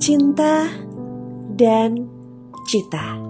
cinta 0.00 0.68
dan 1.52 2.08
cita. 2.64 3.20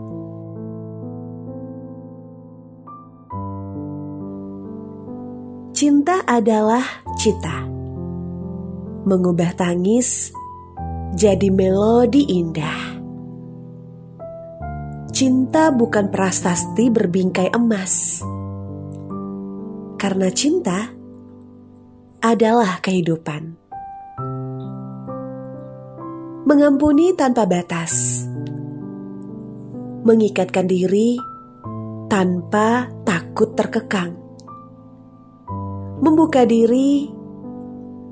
Cinta 5.75 6.23
adalah 6.23 6.85
cita, 7.19 7.67
mengubah 9.03 9.51
tangis 9.59 10.31
jadi 11.19 11.51
melodi 11.51 12.23
indah. 12.31 13.03
Cinta 15.11 15.75
bukan 15.75 16.07
prasasti 16.15 16.87
berbingkai 16.89 17.51
emas, 17.51 18.23
karena 19.99 20.31
cinta 20.31 20.95
adalah 22.23 22.79
kehidupan 22.79 23.62
mengampuni 26.53 27.17
tanpa 27.17 27.49
batas, 27.49 28.29
mengikatkan 30.05 30.69
diri 30.69 31.17
tanpa 32.13 32.93
takut 33.09 33.57
terkekang, 33.57 34.13
membuka 36.05 36.45
diri 36.45 37.09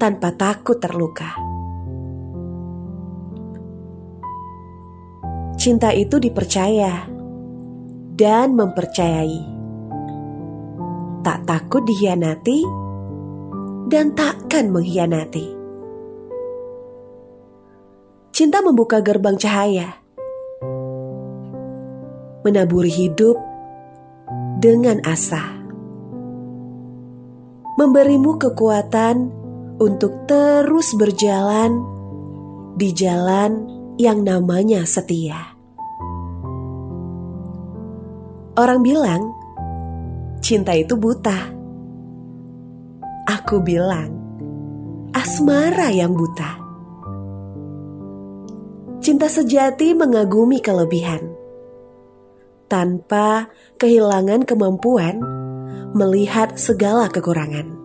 tanpa 0.00 0.32
takut 0.32 0.80
terluka. 0.80 1.36
Cinta 5.60 5.92
itu 5.92 6.16
dipercaya 6.16 7.12
dan 8.16 8.56
mempercayai, 8.56 9.40
tak 11.20 11.44
takut 11.44 11.84
dihianati 11.84 12.64
dan 13.92 14.16
takkan 14.16 14.72
mengkhianati. 14.72 15.59
Cinta 18.40 18.64
membuka 18.64 19.04
gerbang 19.04 19.36
cahaya, 19.36 20.00
menaburi 22.40 22.88
hidup 22.88 23.36
dengan 24.56 24.96
asa, 25.04 25.60
memberimu 27.76 28.40
kekuatan 28.40 29.28
untuk 29.76 30.24
terus 30.24 30.96
berjalan 30.96 31.84
di 32.80 32.96
jalan 32.96 33.68
yang 34.00 34.24
namanya 34.24 34.88
setia. 34.88 35.52
Orang 38.56 38.80
bilang 38.80 39.36
cinta 40.40 40.72
itu 40.72 40.96
buta. 40.96 41.44
Aku 43.28 43.60
bilang 43.60 44.16
asmara 45.12 45.92
yang 45.92 46.16
buta. 46.16 46.69
Cinta 49.00 49.32
sejati 49.32 49.96
mengagumi 49.96 50.60
kelebihan 50.60 51.32
tanpa 52.68 53.48
kehilangan 53.80 54.44
kemampuan 54.44 55.16
melihat 55.96 56.60
segala 56.60 57.08
kekurangan. 57.08 57.80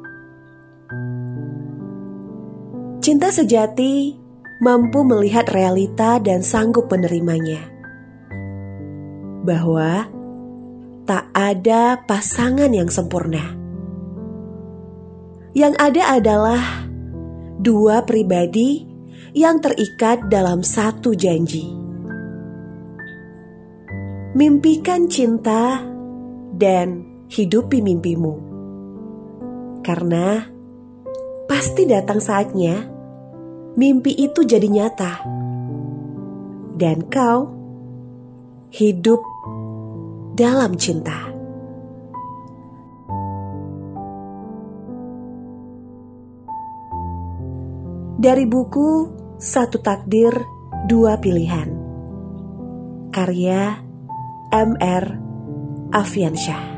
Cinta 2.99 3.31
sejati 3.31 4.19
mampu 4.59 5.07
melihat 5.07 5.47
realita 5.55 6.19
dan 6.19 6.43
sanggup 6.43 6.91
menerimanya, 6.91 7.63
bahwa 9.47 10.11
tak 11.07 11.31
ada 11.31 11.95
pasangan 12.03 12.75
yang 12.75 12.91
sempurna. 12.91 13.55
Yang 15.55 15.79
ada 15.79 16.03
adalah 16.19 16.61
dua 17.63 18.03
pribadi 18.03 18.94
yang 19.35 19.59
terikat 19.59 20.31
dalam 20.31 20.63
satu 20.63 21.11
janji. 21.11 21.67
Mimpikan 24.35 25.07
cinta 25.11 25.79
dan 26.55 27.03
hidupi 27.27 27.83
mimpimu. 27.83 28.33
Karena 29.83 30.43
pasti 31.45 31.83
datang 31.85 32.19
saatnya 32.23 32.87
mimpi 33.75 34.15
itu 34.15 34.43
jadi 34.43 34.67
nyata. 34.71 35.13
Dan 36.75 37.07
kau 37.07 37.47
hidup 38.71 39.21
dalam 40.35 40.75
cinta. 40.75 41.34
Dari 48.15 48.47
buku 48.47 49.11
satu 49.35 49.83
takdir, 49.83 50.31
dua 50.87 51.19
pilihan. 51.19 51.67
Karya 53.11 53.79
M.R. 54.51 55.05
Afiansyah 55.91 56.74